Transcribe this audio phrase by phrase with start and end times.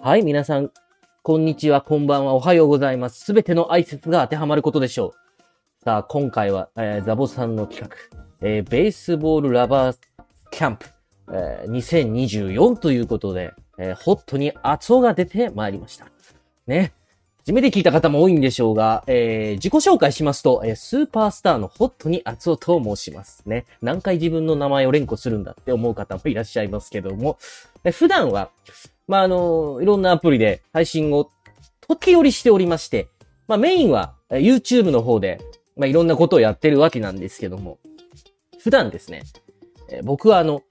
[0.00, 0.70] はい、皆さん、
[1.22, 3.24] こんにちは、こんばんは、おはようございます。
[3.24, 5.14] すべての挨拶が当てはまることでしょ
[5.80, 5.84] う。
[5.84, 9.96] さあ、今回は、えーザボさんの企画、えーベースボールラバー
[10.50, 10.86] キャンプ、
[11.32, 16.06] えー2024ということで、えーホットに熱男が出てまいりました。
[16.66, 16.92] ね。
[17.44, 23.42] 初めて聞いた方も多いんでしょうが、えー自己紹介しますと、えースーパースターのホットに熱男と申します。
[23.46, 23.66] ね。
[23.80, 27.38] 何回自分の名前を連呼するんだって思う方もいらっしゃいますけども、
[27.92, 28.50] 普段は、
[29.12, 31.28] まあ、あの、いろんなアプリで配信を
[31.86, 33.08] 時折しておりまして、
[33.46, 35.38] まあ、メインは YouTube の方で、
[35.76, 37.78] まあ、いろんなことをやってるわけなんですけども、
[38.58, 39.24] 普段ですね、
[39.90, 40.62] えー僕はあの、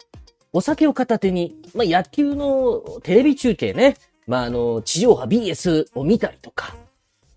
[0.54, 6.76] お酒を片手に、まあ、野球のテレビ中継ね、まあ、あの、地上波 BS を見たりとか、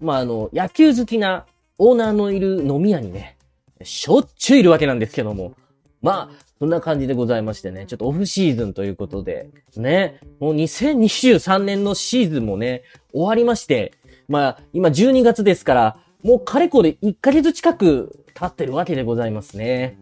[0.00, 1.44] まあ、あの、野球好きな
[1.76, 3.36] オーナーのいる飲み屋にね、
[3.82, 5.52] しょっちゅういるわけなんですけども、
[6.00, 13.92] まあ、そんな感じでございましてね、ちょっとオフシーズンということで、ね、もう2023年のシーズンもね、終わりまして、
[14.28, 19.98] まあ、今12月ですから、もうかれこれ1ヶ月近く経ってるわけでございますね。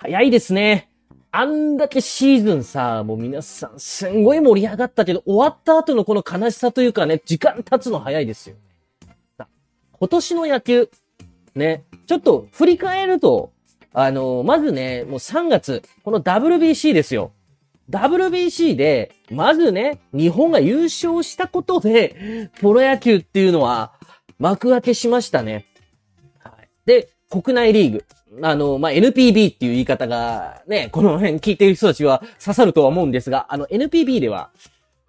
[0.00, 0.90] 早いですね。
[1.32, 8.56] あんだけシーズンさ、もう皆さんすんごい盛り上がったけど、終わった後のこの悲しさというかね、時間経つの早いですよ。
[9.38, 9.48] さ
[9.92, 10.90] 今年の野球、
[11.54, 13.54] ね、ちょっと振り返ると、
[13.92, 17.32] あのまずね、もう3月、この WBC ですよ。
[17.90, 23.92] WBC で、まずね、日本が優勝したことで、プロ野球っていうのは
[24.38, 25.66] 幕開けしましたね。
[26.38, 26.68] はい。
[26.86, 28.04] で、国内リーグ。
[28.42, 34.50] あの、まあ、NPB っていう言い方が、ね、この辺聞いてる人たちは刺さるとは思うんですが、あの、NPB では、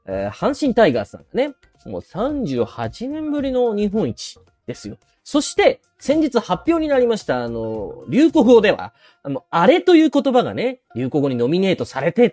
[0.07, 1.53] えー阪神タイガースさんがね、
[1.85, 4.97] もう38年ぶりの日本一ですよ。
[5.31, 8.93] そして、先日発表になりました、あの、流行語では、
[9.23, 12.25] あの、あれという言葉がね、流行語にノミネートされて、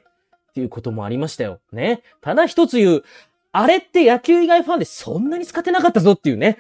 [0.51, 1.61] っていうこともありましたよ。
[1.71, 2.03] ね。
[2.23, 3.05] ただ一つ言う、
[3.53, 6.59] あれって野球以外ファンでそんなに使ってなかったぞっていうね、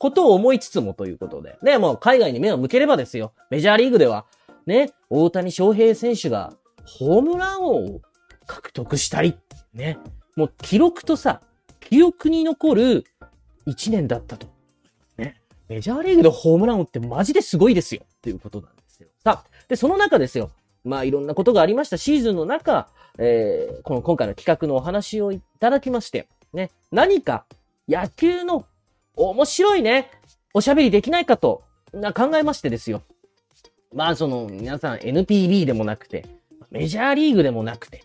[0.00, 1.56] ことを思いつつもということで。
[1.62, 3.32] ね、もう海外に目を向ければですよ。
[3.48, 4.24] メジャーリーグでは、
[4.66, 8.00] ね、大谷翔平選手がホームラン王を
[8.48, 9.38] 獲得したり、
[9.72, 9.96] ね。
[10.34, 11.40] もう記録とさ、
[11.78, 13.04] 記憶に残る
[13.68, 14.57] 1年だったと。
[15.68, 18.02] メジャーリーグでホームラン王ってマジですごいですよ。
[18.04, 19.08] っていうことなんですよ。
[19.22, 20.50] さあ、で、その中ですよ。
[20.84, 27.44] まあいろんなことがありましたシーズンの中、えー、この今回の企画のお話をいただきまして、ね、何か
[27.88, 28.64] 野球の
[29.16, 30.10] 面白いね、
[30.54, 31.62] おしゃべりできないかと
[31.92, 33.02] な考えましてですよ。
[33.92, 36.24] まあその皆さん NPB でもなくて、
[36.70, 38.04] メジャーリーグでもなくて、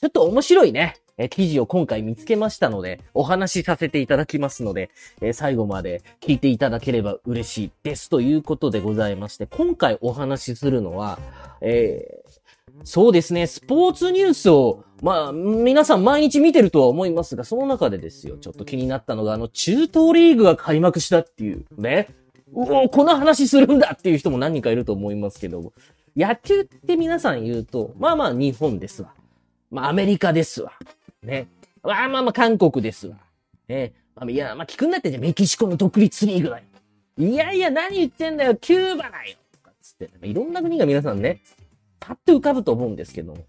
[0.00, 4.90] ちょっと面白いね、え記事を今回見つけましたので、お話しさせていただきますので、
[5.20, 11.18] え最後まで聞いていただければ嬉しいですということでございまして、今回お話しするのは、
[11.60, 12.28] えー
[12.84, 22.08] そうですね、スポーツニュースを、まあ、皆さん毎日見てるとは思いますが、その中でですよ、ちょっと気になったのが、あの、中東リーグが開幕したっていう、ね。
[22.52, 25.72] うおこの話するんだっていう人も何人かいると思いますけど、
[26.16, 29.12] 野球って皆さん言うと、まあまあ日本ですわ。
[29.70, 30.72] まあアメリカですわ。
[31.22, 31.48] ね。
[31.82, 33.16] まあまあまあ韓国ですわ。
[33.68, 33.92] ね。
[34.14, 36.64] まあ、いや、まあ聞くんだってじゃメキシコの独立リーグだよ。
[37.18, 39.36] いやいや、何言ってんだよ、キューバだよ。
[39.52, 41.40] とかつって、いろんな国が皆さんね、
[41.98, 43.44] パッと浮かぶと思うんですけども、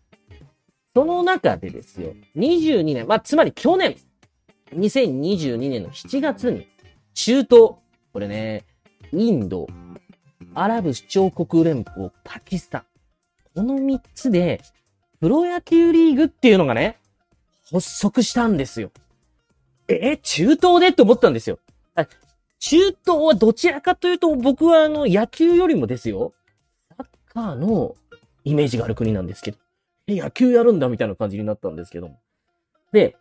[0.95, 3.95] その中でですよ、22年、まあ、つまり去年、
[4.73, 6.67] 2022年の7月に、
[7.13, 7.49] 中東、
[8.11, 8.65] これね、
[9.11, 9.67] インド、
[10.55, 12.83] アラブ首長国連邦、パキスタン、
[13.55, 14.61] この3つで、
[15.19, 16.97] プロ野球リーグっていうのがね、
[17.71, 18.91] 発足したんですよ。
[19.87, 21.59] え、中東でって思ったんですよ。
[22.59, 26.33] 中東はどちらかというと、僕はあの、野球よりもですよ、
[26.97, 27.95] サッカーの
[28.43, 29.57] イメージがある国なんですけど、
[30.07, 32.19] え、野球やるんだみたいな感じになったんですけども。
[32.91, 33.15] で、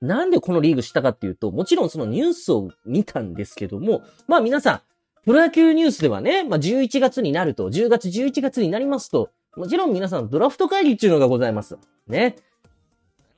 [0.00, 4.80] なんでこのリーグしたかっていうと、もちろんそのニュースを見たんですけども、まあ皆さん、
[5.24, 11.78] プロ野球ニュースではね、まあ11月になると、10月11月になりますと、もちろん皆さんドラフト会議っていうのがございます。
[12.08, 12.36] ね。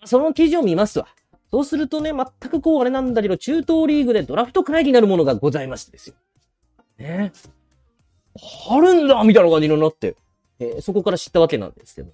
[0.06, 1.06] その記事を見ますわ。
[1.50, 6.14] そうするとね、全くこうあれなんだけど、中東リーグでドラフト会議になるものがございましてですよ。
[6.98, 7.32] ね。
[8.68, 10.16] あるんだみたいな感じになって、
[10.58, 12.10] えーそこから知ったわけなんですけど。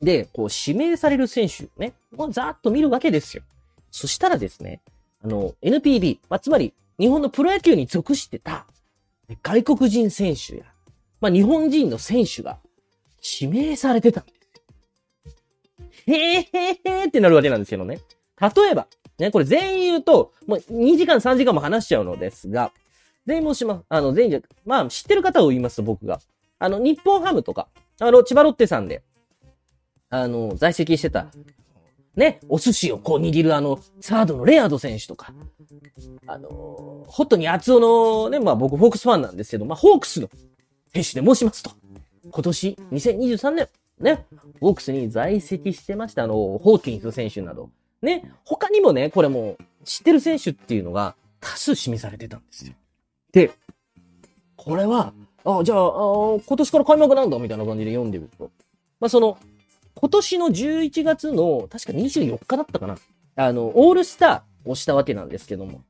[0.00, 3.42] で、こう指名される選手ね、もうざーっと見るわけですよ。
[3.90, 4.80] そしたらですね、
[5.22, 8.66] あの、NPB、まあ、つまり日本のプロ野球に属してた
[9.42, 10.64] 外国人選手や、
[11.20, 12.58] まあ、日本人の選手が
[13.40, 14.41] 指名されてたんです。
[16.06, 18.00] へーへーへーってなるわけなんですけどね。
[18.40, 18.86] 例えば、
[19.18, 22.72] ね、これ全員言うと、もう2時間3時間も話しちゃうのですが、
[23.26, 26.20] 全員もします、あの、全員じゃ、まあ、知ってる方を言いますと僕が、
[26.58, 27.68] あの、日本ハムとか、
[28.00, 29.02] あの、千葉ロッテさんで、
[30.10, 31.28] あの、在籍してた、
[32.16, 35.32] ね、お寿司をこう握るあの、サードのレアード選手とか、
[36.26, 40.28] あの、ホットに厚尾のね、まあ僕ホークスファンなんですけど、まあホークスの
[40.92, 41.70] 選手で申しますと、
[42.30, 43.68] 今年2023年、
[44.02, 44.26] ね、
[44.60, 47.70] ホークスに在籍してました、あの、ホーキンス選手など、
[48.02, 52.74] ね、他にもね、これも知ってる選手っていうのが多数示されてたんですよ。
[53.32, 53.52] で、
[54.56, 55.12] これは、
[55.44, 58.50] あ、じゃあ、あ今年から開幕なんだみたいな感じで読んでると。
[59.00, 59.38] まあ、その、
[59.94, 62.98] 今年の11月の、確か24日だったかな。
[63.36, 65.82] あの、オールスターをしたわけなんですけども。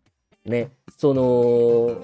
[0.44, 0.70] ね。
[0.96, 1.96] その、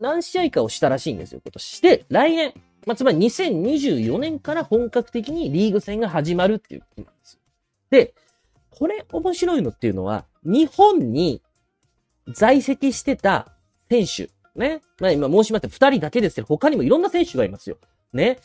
[0.00, 1.80] 何試合かをしたらしいんですよ、今年。
[1.80, 2.54] で、来年、
[2.86, 7.38] まあ、つまり2024年から本格的にリーグ戦が始まるっていうことなんです。
[7.90, 8.14] で、
[8.70, 11.42] これ面白いのっていうのは、日本に
[12.32, 13.48] 在籍してた
[13.90, 14.80] 選手、ね。
[15.00, 17.78] まあ今申しました二人だけですけど、他にもいろんな選手がいますよ。
[18.12, 18.38] ね。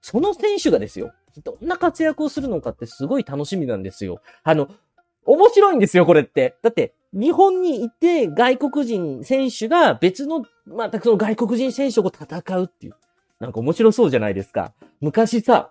[0.00, 1.12] その選手がですよ、
[1.44, 4.20] どんな活躍をするのかってすごい楽しみなんですよ。
[4.44, 4.68] あの、
[5.24, 6.56] 面白いんですよ、これって。
[6.62, 12.94] だって、日本にいて外国人選手が別の、またその外国人選手と戦うっていう。
[13.40, 14.72] なんか面白そうじゃないですか。
[15.00, 15.70] 昔さ、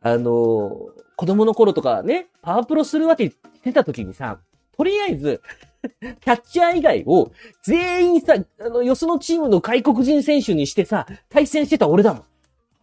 [0.00, 0.86] あのー、
[1.16, 4.38] 子供の頃とかね、パワープロするわけしてた時にさ、
[4.76, 5.42] とりあえず、
[6.20, 12.24] キャッチャー以外を全員さ、あの、よそのチームの外国人選手にしてさ、対戦してた俺だもん。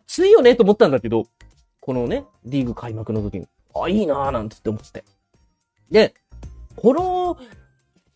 [0.08, 1.28] 強いよねと思ったんだけど、
[1.82, 5.04] このね、リーグ開幕の時に、あ、いいなぁなんつって思って。
[5.92, 6.14] で、
[6.76, 7.38] この、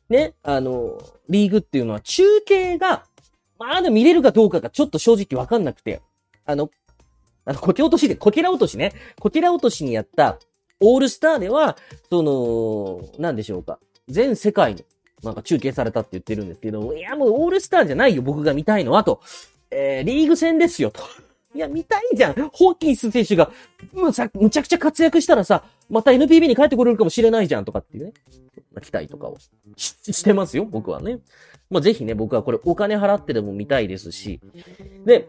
[0.09, 0.97] ね、あの、
[1.29, 3.05] リーグっていうのは中継が、
[3.59, 6.01] まだ見れるかどうかがちょっと正直わかんなくて、
[6.45, 6.71] あの、
[7.45, 8.94] あの、こけ落としで、こけら落としね。
[9.19, 10.39] こけら落としにやった
[10.79, 11.77] オールスターでは、
[12.09, 13.79] その、なんでしょうか。
[14.07, 14.85] 全世界に、
[15.23, 19.21] なんか中継されたって言ってるんですけど、いやもうオールスターじゃないよ、僕が見たいのは、と。
[19.71, 21.01] えー、リーグ戦ですよ、と。
[21.59, 22.33] いや、見たいじゃん。
[22.53, 23.51] ホーキンス選手が、
[23.91, 28.13] むさ、むちゃくちゃ活躍したらさ、また NPB に帰ってこれるかもしれないじゃん、とかっていうね。
[28.81, 29.38] 期待とかを
[29.75, 31.19] してますよ、僕はね。
[31.69, 34.39] まあ、ぜひね、僕はこれお金払ってでも見たいですし。
[35.06, 35.27] で、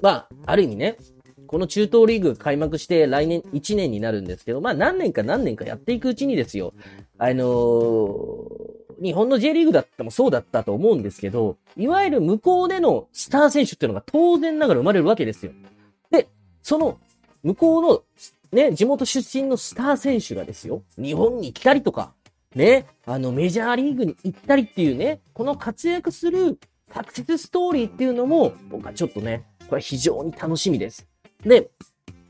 [0.00, 0.96] まあ、ある意味ね、
[1.48, 6.74] この中東リーグ開幕して来年1年になるんですけど、まあ何年か何年かやっていくうちにですよ。
[7.16, 8.67] あのー、
[9.02, 15.52] 日本の J リーグだってもそうだったと思うんですけど、いわゆる向こうでのスター選手っていうのが当然ながら生まれるわけですよ。
[16.10, 16.28] で、
[16.62, 16.98] その
[17.42, 18.02] 向こうの
[18.52, 22.14] ね、地元出身のスター選手がですよ、日本に来たりとか、
[22.54, 26.58] ね、あのメジャーリーグに行ったりっていうね、この活躍する
[26.92, 31.06] サクセスストーリーっていうのも、僕はちょっとね、これ非常に楽しみです。
[31.42, 31.70] で、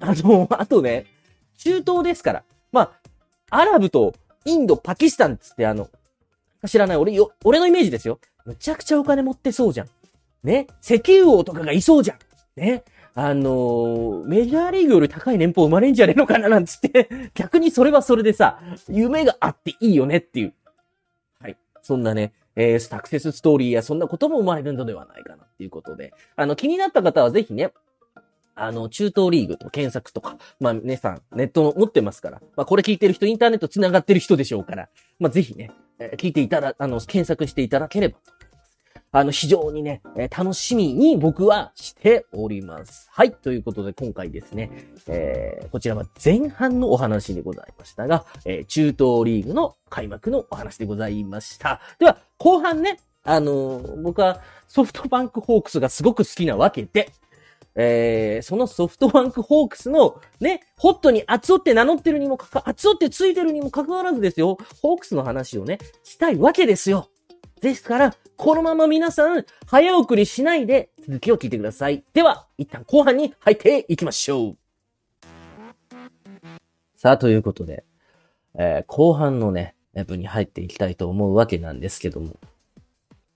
[0.00, 1.06] あの、あとね、
[1.56, 2.44] 中東ですから。
[2.72, 2.80] ま
[3.50, 5.88] あ、アラブとインド、パキスタンつってあの、
[6.66, 8.18] 知らない、俺よ、俺のイメージですよ。
[8.44, 9.88] むちゃくちゃお金持ってそうじゃん。
[10.42, 10.66] ね？
[10.82, 12.18] 石油王とかがいそうじゃん。
[12.60, 12.84] ね？
[13.14, 20.54] あのー、メジャーリーグより高い年俸生まれんじゃねえのかななんつって 逆にそれはそれでさ、夢があっていいよねっていう。
[21.40, 21.56] はい。
[21.82, 26.12] そんなね、えー、サクセスストーリーやそんなことも生まれるのではないかなっていうことで。
[26.36, 27.72] あの、気になった方はぜひね、
[28.54, 34.88] あの、中東リーグと検索とか、まあ、皆さん、ネット持ってますから、まあ、これ聞いてる人、インターネット繋がってる人でしょうから、
[35.18, 39.02] まあ、ぜひね、え、聞いていただ、あの、検索していただければと思います。
[39.10, 43.08] あの、非常にね、え、楽しみに僕はしております。
[43.10, 43.32] はい。
[43.32, 44.70] ということで、今回ですね、
[45.06, 51.80] えー、こちらは前半のお話でございましたが、えー、中東リーグの開幕のお話でございました。
[51.98, 57.10] では、後半ね、あのー、僕はソフトバンクホークスがすごく好きなわけで、
[57.80, 67.08] えー、そのソフトバンクホークスの、ね、ホットに熱尾って名乗ってるにもかか、熱尾ってついてるにもかかわらずですよ、ホークスの話をね、したいわけですよ。
[67.60, 72.02] ですから、このまま皆さん、早送りしないで続きを聞いてください。
[72.12, 74.56] では、一旦後半に入っていきましょう。
[76.96, 77.84] さあ、ということで、
[78.58, 82.40] えー、後半のね、部に入っていきたいと思うわけなんですけども。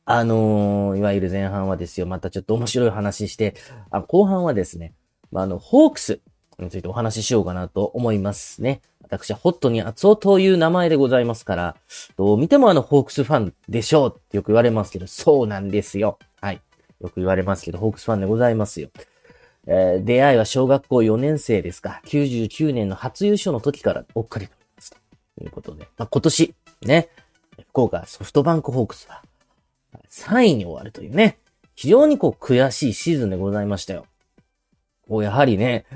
[0.05, 3.55] あのー、いわゆる前半はですよ、またちょっと面白い話して、
[3.91, 4.95] あ後半はですね、
[5.31, 6.21] まあ、あの、ホークス
[6.59, 8.81] についてお話ししようかなと思いますね。
[9.03, 11.77] 私はホットに厚尾という名前でございますから、
[12.17, 16.19] どう見てもあの、ホークスファンでしょうってよく言われますけど、そうなんですよ。
[16.41, 16.61] はい。
[17.01, 18.89] よく言われますけど、ホークスファンでございますよ。
[19.67, 22.01] えー、出会いは小学校4年生ですか。
[22.07, 24.91] 99年の初優勝の時からおっかりとます。
[24.91, 27.09] ということで、まあ、今年、ね、
[27.71, 29.23] 福岡ソフトバンクホークスは、
[30.13, 31.39] 3位に終わるというね、
[31.75, 34.07] 非常にこう悔しいシーズンでございましたよ。
[35.09, 35.87] こうやはりね、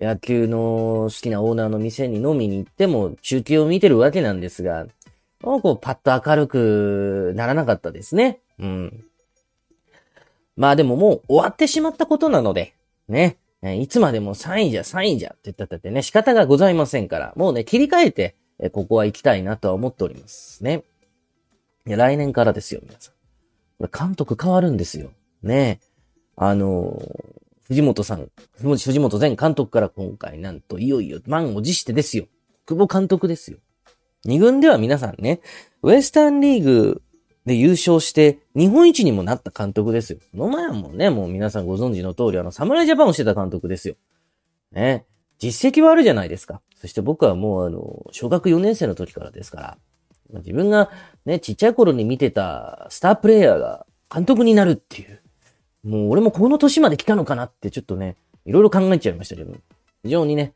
[0.00, 4.86] 野球の好きなオーナーの店に飲みに行っても中継を見てるわけなんですが、
[5.42, 8.38] こうパッと明るくならなかったですね。
[8.58, 9.04] うん。
[10.56, 12.74] まあでももう終わってしまったことなので、
[13.08, 13.38] ね。
[13.62, 18.36] いつまでも3位じゃ3位じゃって言ったってね、仕方がございませんから、もうね、切り替えて、
[18.70, 20.84] ここは行きたいなとは思っておりますね。
[21.86, 23.15] いや、来年からですよ、皆さん。
[23.80, 25.10] 監督変わるんですよ。
[25.42, 25.80] ね
[26.36, 27.00] あの
[27.68, 32.26] 藤本さん、藤本前監督から今回なんといよいよ満を持してですよ。
[32.66, 33.58] 久保監督ですよ。
[34.24, 35.40] 二軍では皆さんね、
[35.82, 37.02] ウエスタンリーグ
[37.44, 40.18] で優勝して日本一にもなった監督ですよ。
[40.32, 43.94] その前はもうね、もう皆さんご存知の通りあの、侍ジャパンをしてた監督ですよ。
[44.72, 45.06] ね。
[45.38, 46.60] 実績はあるじゃないですか。
[46.76, 49.78] そして僕はもうあの、小学4年生の時からですから、
[50.34, 50.90] 自分が
[51.24, 55.20] ね、ちっちゃい頃に見てたスタープレイヤーが監督になるっていう。
[55.84, 59.54] もう俺もこの年まで来たのかなってちょっとね、いろいろ考えちゃいましたけど、
[60.02, 60.52] 非常にね、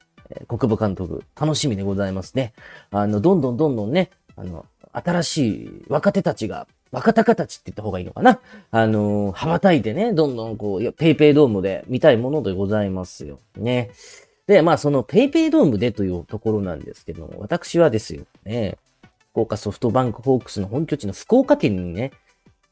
[0.48, 2.52] 国母監督、楽しみでございますね。
[2.90, 8.40] あの、どんどんどんどんね、あの、新しい若手たちが、若鷹たちって言った方がいいのかな
[8.72, 13.38] あの、羽ばたいてね、どんどんこう、ペイペイドームで見たいものでございますよ。
[13.56, 13.90] ね。
[14.48, 18.78] で、まあそのペイペイドームでというところなんですけども、私はですよ、ね、
[19.32, 22.12] 福岡ソフトバンクホークスの本拠地の福岡県にね、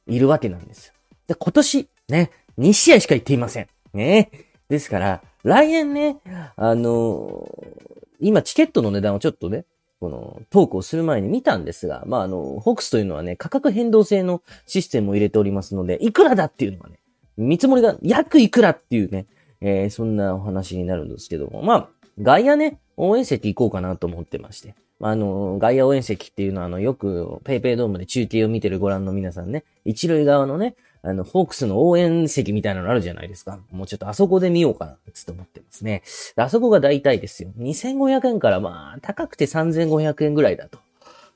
[0.07, 0.95] いるわけなんですよ。
[1.29, 3.69] で、今年、ね、2試合しか行っていません。
[3.93, 4.31] ね。
[4.69, 6.17] ですから、来年ね、
[6.57, 9.65] あのー、今チケットの値段をちょっとね、
[10.01, 16.99] このトークをする前に見たんですが、まあ、あの、ホークスというのはね、価格変動制のシステムを入れておりますので、いくらだっていうのはね、
[17.37, 19.27] 見積もりが約いくらっていうね、
[19.61, 21.89] えー、そんなお話になるんですけども、まあ、
[22.21, 24.75] 外野ね、応援席行こうかなと思ってまして。
[25.01, 33.61] あの、外野応援席っていうのは、あの、よく、ペイペイドームで中継を見てるご覧の皆さんね、一塁側のね、あの、ホークスの応援席みたいなのあるじゃないですか。
[33.71, 36.03] もうちょっとあそこで見ようかな、つって思ってますね。
[36.37, 37.51] あそこが大体ですよ。
[37.59, 40.81] 2500円からまあ、高くて3500円ぐらいだと。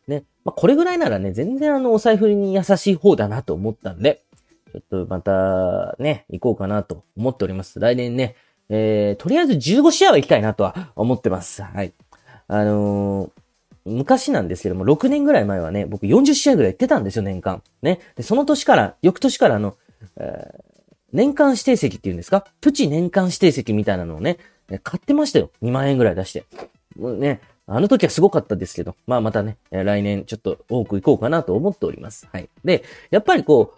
[0.08, 0.24] ね。
[0.44, 4.22] まあ、これぐらいならね、全然あの、お財布に優しい方だなと思ったんで、
[4.72, 7.78] ちょっとまた、ね、行こうかなと思っております。
[7.78, 8.34] 来年ね、
[8.68, 11.62] えー、とりあえず15試合は行きたいなとは思ってます。
[11.62, 11.92] はい。
[12.48, 13.41] あのー、
[13.84, 17.62] 昔なんですけども、6年ぐらい前はね、僕40試合ぐらい行ってたんですよ、年間。
[17.82, 18.00] ね。
[18.16, 19.76] で、その年から、翌年からあの、
[20.16, 20.62] えー、
[21.12, 22.46] 年間指定席っていうんですか？
[22.60, 24.38] プチ年間指定席みたいなのをね、
[24.82, 25.50] 買ってましたよ。
[25.62, 26.44] 2万円ぐらい出して。
[26.96, 32.28] もうね、あの時はすごかったですけど、まあまたね、来年ちょっと多く行こうかなと思っております。
[32.32, 32.48] はい。
[32.64, 33.74] で、やっぱりこ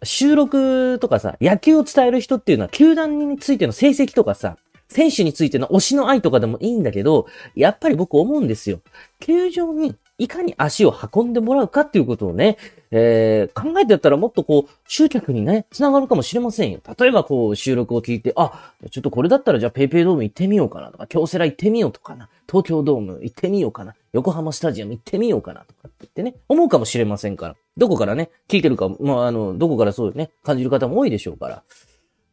[0.00, 4.56] う、収録とかさ、野球を伝える人っていうのは、球団についての成績とかさ、
[4.88, 8.80] 選手についての推しの愛とかでもいいんだけど、やっぱり僕思うんですよ。
[9.20, 12.56] 球場にいかに足を運んでもらうかっていうことをね、
[12.90, 16.80] えー、考えてやったらもっとこう、集客にね、繋がるかもしれませんよ。
[16.98, 27.56] 例えばこう、収録を聞いて、あ、ちょっとこれだったらじゃあペイペイドーム行ってみようかなとか、京セラ行ってみようとかな、東京ドーム行ってみようかな、横浜スタジアム行ってみようかなとかって言ってね、思うかもしれませんから。
[27.76, 31.62] どこからね、聞いてるか、まあ、あの、どこからそうね、感じる方も多いでしょうから。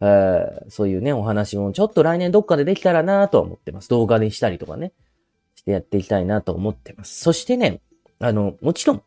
[0.02, 3.90] えー、そういうね、お話もちょっと来年どっかでできたらなとは思ってます。
[3.90, 4.92] 動画でしたりとかね、
[5.56, 7.20] してやっていきたいなと思ってます。
[7.22, 7.82] そしてね、
[8.20, 9.04] あの、もちろん、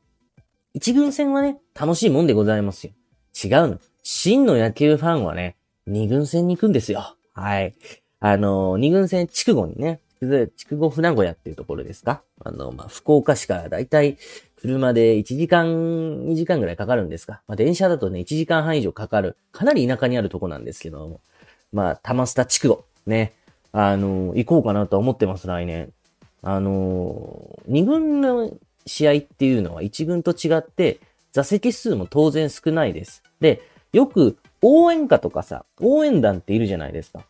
[0.75, 2.93] 一軍戦はね、楽しいもんでございますよ。
[3.43, 3.79] 違うの。
[4.03, 7.17] 真の野球ファンはね、二軍戦に行くんですよ。
[7.33, 7.75] はい。
[8.21, 10.01] あの、二軍戦、筑後にね、
[10.57, 12.23] 筑後船小屋っていうところですか？
[12.45, 14.19] あの、まあ、福岡市からだいたい
[14.61, 15.67] 車で1時間、
[16.27, 17.43] 2時間ぐらいかかるんですか？
[17.47, 19.37] まあ、電車だとね、1時間半以上かかる。
[19.53, 21.21] かなり田舎にあるとこなんですけども。
[21.73, 23.35] まあ、玉スタ地区をね、
[23.73, 25.93] あの、行こうかなと思ってます、来年。
[26.43, 28.51] あの、2軍の
[28.87, 31.01] 試合っていうのは1軍と違って、
[31.33, 33.23] 座席数も当然少ないです。
[33.41, 33.61] で、
[33.93, 37.25] よく応援歌とかさ、応援団っているじゃないですか。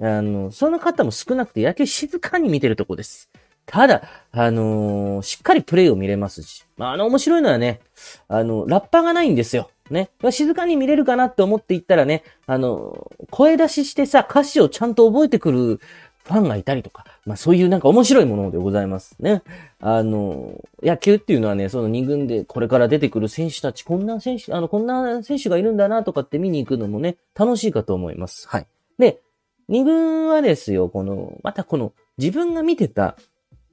[0.00, 3.30] あの、その方も少なくて野球静かに見てるとこです。
[3.66, 4.02] ただ、
[4.32, 7.80] あのー、しっかりプレイを見れますし、まあ、あの、面白いのはね、
[8.28, 9.70] あの、ラッパーがないんですよ。
[9.90, 10.10] ね。
[10.30, 15.80] 静かに見れるかなって思っていったらね、あの、声出ししてさ、歌詞をちゃんと覚えてくる
[16.24, 19.42] ファンがいたりとか、まあそういうなんか面白いものでございますね。
[19.80, 28.48] あの、野球っていうのはね、その二軍でこれから出てくる選手たち、こんな選手、あの、こんな選手がいるんだなとかって見に行くのもね、楽しいかと思います。
[28.48, 28.66] はい。
[28.98, 29.20] で、
[29.68, 33.16] 二軍はですよ、この、またこの、自分が見てた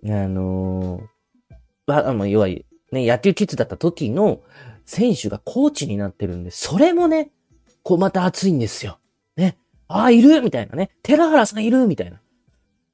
[0.05, 4.41] あのー、あ、まあ、要は、ね、野球キッズだった時の
[4.85, 7.31] 選手がコーチになってるんで、それもね、
[7.83, 8.99] こうまた熱いんですよ。
[9.35, 9.57] ね。
[9.87, 10.91] ああ、いるみたいなね。
[11.03, 12.19] 寺原さんいるみたいな。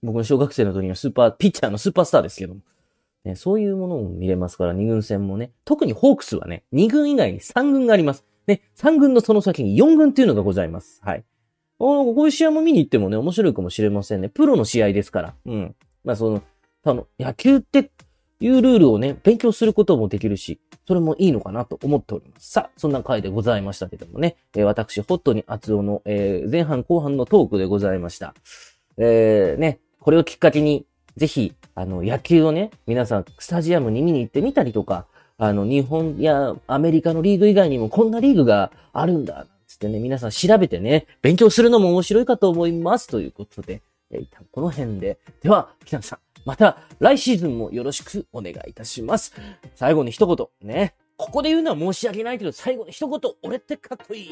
[0.04, 2.62] 僕の小学生の時のスーパー、ピッチャーのスーパースターですけども。
[3.24, 5.52] ね、そういうものも見れますから、二軍戦もね。
[5.66, 8.24] 特にホークスはね、二軍以外に三軍があります。
[8.46, 11.02] ね、三軍のその先に四軍っていうのがございます。
[11.04, 11.24] はい。
[11.80, 14.30] おこういう試合も見に行ってもね、面白いかもしれませんね。
[14.30, 15.36] プロの試合ですから。
[15.46, 15.76] うん。
[16.04, 16.44] まあその、
[16.86, 17.92] あの、野球って
[18.40, 22.52] いうルールをね、勉強することもできるし、それもいいのかなと思っております。
[22.52, 28.36] さあ、そんな回でございましたけどもね、えー、私、ホットに厚尾の、えー、前半後半のトークでございました。
[28.98, 30.86] えー、ね、これをきっかけに、
[31.18, 43.08] ぜひ、あの、野球をね、皆さん、スタジアムに見に行ってみたりとか、あの、日本やアメリカのリーグ以外にもこんなリーグがあるんだ、つってね、皆さん調べてね、勉強するのも面白いかと思います。
[43.08, 45.18] ということで、えー、一旦この辺で。
[45.42, 49.34] では、皆さん、また来シーズンもよろしくお願いいたします。
[49.74, 50.96] 最後に一言、ね。
[51.18, 54.30] ここで言うのは申し訳ないけど、最後に一言、俺ってかっこいい。